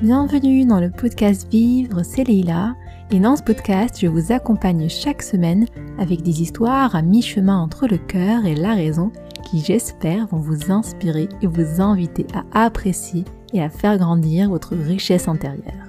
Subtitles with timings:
[0.00, 2.76] Bienvenue dans le podcast Vivre, c'est Leila.
[3.10, 5.66] Et dans ce podcast, je vous accompagne chaque semaine
[5.98, 9.10] avec des histoires à mi-chemin entre le cœur et la raison
[9.50, 14.76] qui, j'espère, vont vous inspirer et vous inviter à apprécier et à faire grandir votre
[14.76, 15.88] richesse intérieure.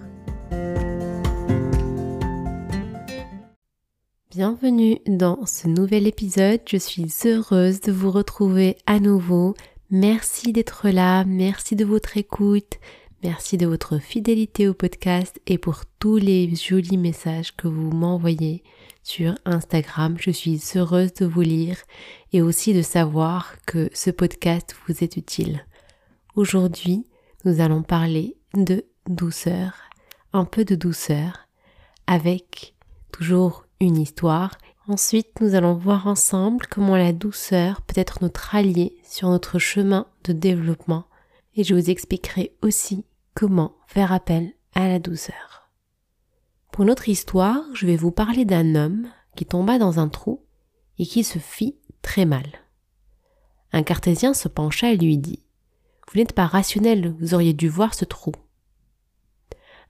[4.32, 6.62] Bienvenue dans ce nouvel épisode.
[6.68, 9.54] Je suis heureuse de vous retrouver à nouveau.
[9.92, 12.80] Merci d'être là, merci de votre écoute,
[13.22, 18.64] Merci de votre fidélité au podcast et pour tous les jolis messages que vous m'envoyez
[19.04, 20.16] sur Instagram.
[20.18, 21.76] Je suis heureuse de vous lire
[22.32, 25.66] et aussi de savoir que ce podcast vous est utile.
[26.38, 27.06] Aujourd'hui,
[27.44, 29.74] nous allons parler de douceur,
[30.32, 31.50] un peu de douceur,
[32.08, 32.74] avec
[33.12, 34.58] toujours une histoire.
[34.88, 40.08] Ensuite, nous allons voir ensemble comment la douceur peut être notre allié sur notre chemin
[40.24, 41.04] de développement
[41.60, 45.70] et je vous expliquerai aussi comment faire appel à la douceur.
[46.72, 50.42] Pour notre histoire, je vais vous parler d'un homme qui tomba dans un trou
[51.00, 52.46] et qui se fit très mal.
[53.74, 55.44] Un cartésien se pencha et lui dit
[56.08, 58.32] Vous n'êtes pas rationnel, vous auriez dû voir ce trou.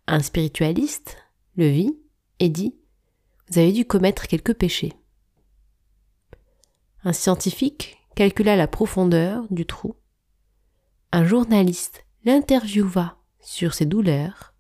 [0.08, 1.18] Un spiritualiste
[1.56, 1.96] le vit
[2.40, 2.74] et dit
[3.52, 4.94] Vous avez dû commettre quelques péchés.
[7.04, 9.99] Un scientifique calcula la profondeur du trou.
[11.12, 14.54] Un journaliste l'interviewa sur ses douleurs.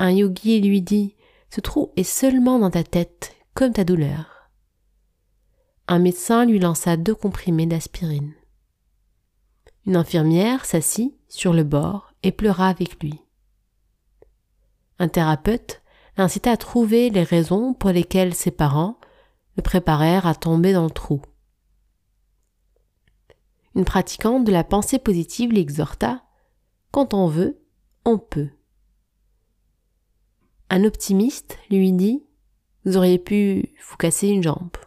[0.00, 1.14] Un yogi lui dit
[1.50, 4.50] Ce trou est seulement dans ta tête, comme ta douleur.
[5.86, 8.34] Un médecin lui lança deux comprimés d'aspirine.
[9.86, 13.14] Une infirmière s'assit sur le bord et pleura avec lui.
[14.98, 15.80] Un thérapeute
[16.16, 18.98] l'incita à trouver les raisons pour lesquelles ses parents
[19.56, 21.22] le préparèrent à tomber dans le trou.
[23.76, 26.24] Une pratiquante de la pensée positive l'exhorta
[26.92, 27.62] Quand on veut,
[28.06, 28.48] on peut.
[30.70, 32.24] Un optimiste lui dit
[32.86, 34.78] Vous auriez pu vous casser une jambe.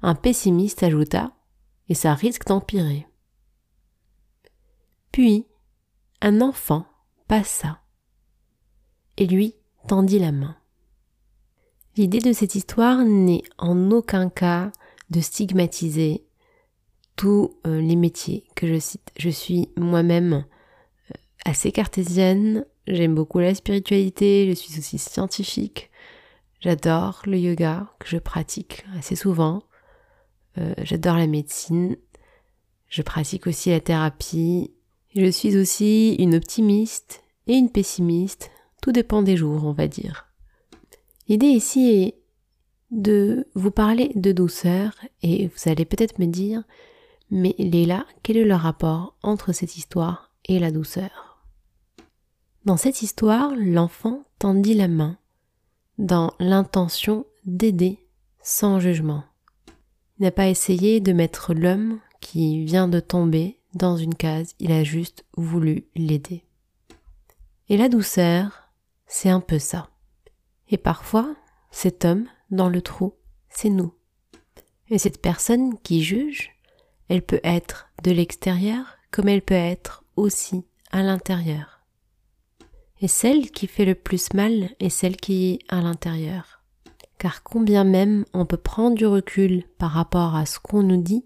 [0.00, 1.36] Un pessimiste ajouta
[1.90, 3.06] Et ça risque d'empirer.
[5.12, 5.46] Puis,
[6.22, 6.86] un enfant
[7.26, 7.82] passa
[9.18, 9.54] et lui
[9.86, 10.56] tendit la main.
[11.94, 14.72] L'idée de cette histoire n'est en aucun cas
[15.10, 16.24] de stigmatiser
[17.18, 19.10] tous euh, les métiers que je cite.
[19.18, 20.44] Je suis moi-même
[21.44, 25.90] assez cartésienne, j'aime beaucoup la spiritualité, je suis aussi scientifique,
[26.60, 29.64] j'adore le yoga que je pratique assez souvent,
[30.58, 31.96] euh, j'adore la médecine,
[32.88, 34.70] je pratique aussi la thérapie,
[35.16, 40.28] je suis aussi une optimiste et une pessimiste, tout dépend des jours on va dire.
[41.26, 42.14] L'idée ici est
[42.92, 44.92] de vous parler de douceur
[45.22, 46.62] et vous allez peut-être me dire
[47.30, 51.44] mais Léla, quel est le rapport entre cette histoire et la douceur?
[52.64, 55.18] Dans cette histoire, l'enfant tendit la main
[55.98, 58.06] dans l'intention d'aider
[58.42, 59.24] sans jugement.
[60.18, 64.72] Il n'a pas essayé de mettre l'homme qui vient de tomber dans une case, il
[64.72, 66.44] a juste voulu l'aider.
[67.68, 68.70] Et la douceur,
[69.06, 69.90] c'est un peu ça.
[70.70, 71.34] Et parfois,
[71.70, 73.14] cet homme dans le trou,
[73.48, 73.92] c'est nous.
[74.88, 76.56] Et cette personne qui juge,
[77.08, 81.80] elle peut être de l'extérieur comme elle peut être aussi à l'intérieur.
[83.00, 86.62] Et celle qui fait le plus mal est celle qui est à l'intérieur.
[87.18, 91.24] Car combien même on peut prendre du recul par rapport à ce qu'on nous dit,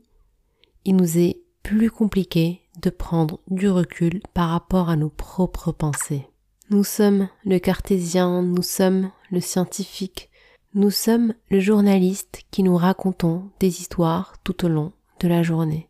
[0.85, 6.27] il nous est plus compliqué de prendre du recul par rapport à nos propres pensées.
[6.71, 10.31] Nous sommes le cartésien, nous sommes le scientifique,
[10.75, 15.89] nous sommes le journaliste qui nous racontons des histoires tout au long de la journée.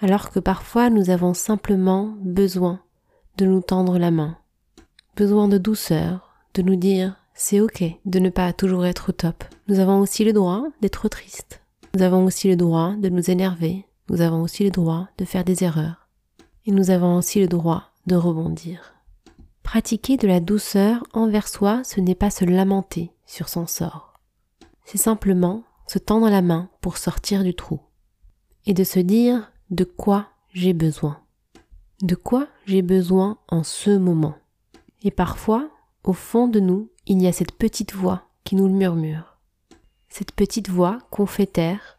[0.00, 2.80] Alors que parfois nous avons simplement besoin
[3.36, 4.36] de nous tendre la main,
[5.16, 9.44] besoin de douceur, de nous dire c'est ok de ne pas toujours être au top.
[9.68, 11.62] Nous avons aussi le droit d'être triste.
[11.94, 13.86] Nous avons aussi le droit de nous énerver.
[14.10, 16.08] Nous avons aussi le droit de faire des erreurs.
[16.66, 18.94] Et nous avons aussi le droit de rebondir.
[19.62, 24.14] Pratiquer de la douceur envers soi, ce n'est pas se lamenter sur son sort.
[24.84, 27.80] C'est simplement se tendre la main pour sortir du trou.
[28.68, 31.22] Et de se dire de quoi j'ai besoin.
[32.02, 34.34] De quoi j'ai besoin en ce moment.
[35.00, 35.70] Et parfois,
[36.04, 39.38] au fond de nous, il y a cette petite voix qui nous le murmure.
[40.10, 41.98] Cette petite voix qu'on fait taire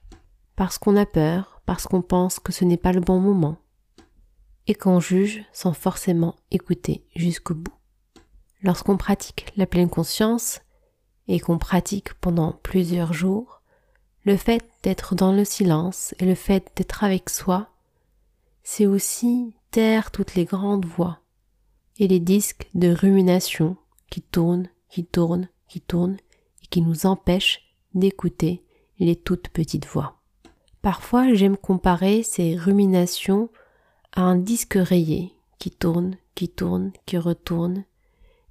[0.56, 3.58] parce qu'on a peur, parce qu'on pense que ce n'est pas le bon moment,
[4.68, 7.74] et qu'on juge sans forcément écouter jusqu'au bout.
[8.62, 10.62] Lorsqu'on pratique la pleine conscience,
[11.28, 13.59] et qu'on pratique pendant plusieurs jours,
[14.26, 17.70] le fait d'être dans le silence et le fait d'être avec soi,
[18.64, 21.20] c'est aussi taire toutes les grandes voix
[21.98, 23.78] et les disques de rumination
[24.10, 26.18] qui tournent, qui tournent, qui tournent
[26.64, 27.62] et qui nous empêchent
[27.94, 28.64] d'écouter
[29.00, 30.20] les toutes petites voix.
[30.82, 33.50] Parfois, j'aime comparer ces ruminations
[34.14, 37.84] à un disque rayé qui tourne, qui tourne, qui retourne.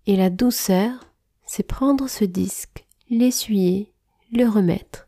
[0.06, 0.92] Et la douceur,
[1.46, 3.92] c'est prendre ce disque, l'essuyer,
[4.30, 5.07] le remettre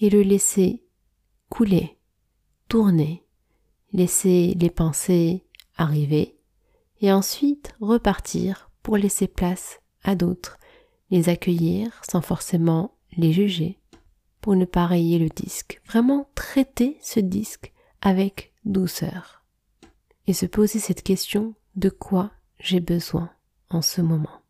[0.00, 0.82] et le laisser
[1.48, 1.98] couler,
[2.68, 3.24] tourner,
[3.92, 5.44] laisser les pensées
[5.76, 6.36] arriver
[7.00, 10.58] et ensuite repartir pour laisser place à d'autres,
[11.10, 13.78] les accueillir sans forcément les juger,
[14.40, 15.80] pour ne pas rayer le disque.
[15.86, 19.44] Vraiment traiter ce disque avec douceur.
[20.26, 23.30] Et se poser cette question de quoi j'ai besoin
[23.70, 24.42] en ce moment.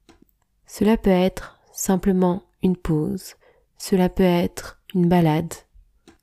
[0.67, 3.35] Cela peut être simplement une pause,
[3.79, 5.55] cela peut être une balade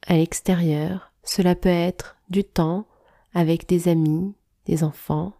[0.05, 2.87] à l'extérieur, cela peut être du temps
[3.33, 4.33] avec des amis,
[4.65, 5.33] des enfants,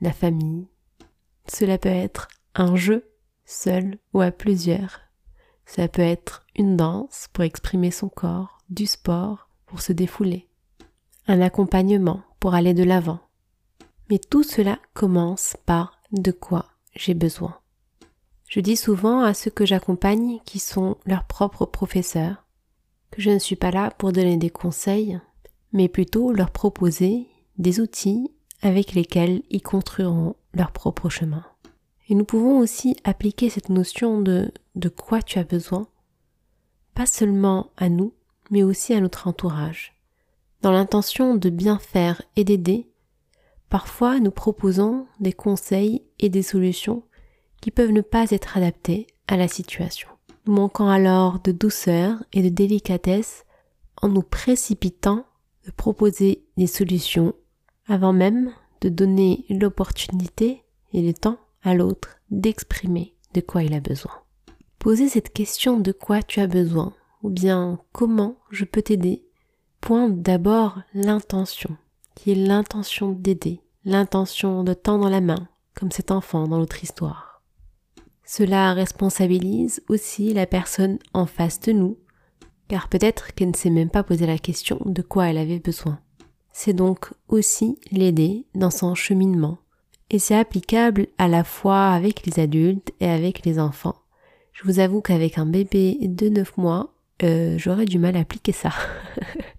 [0.00, 0.68] la famille.
[1.46, 3.10] Cela peut être un jeu,
[3.44, 5.00] seul ou à plusieurs.
[5.66, 10.48] Cela peut être une danse pour exprimer son corps, du sport pour se défouler,
[11.26, 13.20] un accompagnement pour aller de l'avant.
[14.10, 17.58] Mais tout cela commence par de quoi j'ai besoin.
[18.54, 22.44] Je dis souvent à ceux que j'accompagne qui sont leurs propres professeurs
[23.10, 25.18] que je ne suis pas là pour donner des conseils,
[25.72, 27.26] mais plutôt leur proposer
[27.58, 28.30] des outils
[28.62, 31.44] avec lesquels ils construiront leur propre chemin.
[32.08, 35.88] Et nous pouvons aussi appliquer cette notion de de quoi tu as besoin,
[36.94, 38.12] pas seulement à nous,
[38.52, 40.00] mais aussi à notre entourage.
[40.62, 42.88] Dans l'intention de bien faire et d'aider,
[43.68, 47.02] parfois nous proposons des conseils et des solutions
[47.64, 50.10] qui peuvent ne pas être adaptés à la situation.
[50.44, 53.46] Nous manquons alors de douceur et de délicatesse
[54.02, 55.24] en nous précipitant
[55.64, 57.32] de proposer des solutions
[57.88, 58.52] avant même
[58.82, 60.62] de donner l'opportunité
[60.92, 64.12] et le temps à l'autre d'exprimer de quoi il a besoin.
[64.78, 69.24] Poser cette question de quoi tu as besoin ou bien comment je peux t'aider
[69.80, 71.78] pointe d'abord l'intention,
[72.14, 77.33] qui est l'intention d'aider, l'intention de tendre la main, comme cet enfant dans notre histoire.
[78.26, 81.98] Cela responsabilise aussi la personne en face de nous,
[82.68, 86.00] car peut-être qu'elle ne s'est même pas posé la question de quoi elle avait besoin
[86.54, 89.58] c'est donc aussi l'aider dans son cheminement.
[90.08, 93.96] Et c'est applicable à la fois avec les adultes et avec les enfants.
[94.52, 96.94] Je vous avoue qu'avec un bébé de 9 mois,
[97.24, 98.70] euh, j'aurais du mal à appliquer ça.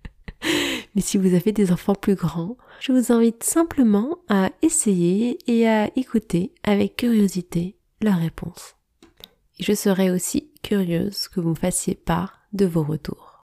[0.95, 5.67] Mais si vous avez des enfants plus grands, je vous invite simplement à essayer et
[5.67, 8.75] à écouter avec curiosité leurs réponses.
[9.59, 13.43] Et je serais aussi curieuse que vous me fassiez part de vos retours.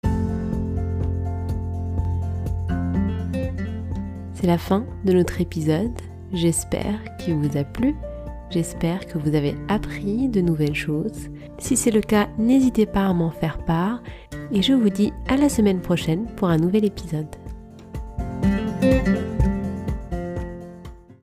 [4.34, 6.00] C'est la fin de notre épisode.
[6.34, 7.96] J'espère qu'il vous a plu.
[8.50, 11.30] J'espère que vous avez appris de nouvelles choses.
[11.58, 14.02] Si c'est le cas, n'hésitez pas à m'en faire part.
[14.52, 17.30] Et je vous dis à la semaine prochaine pour un nouvel épisode.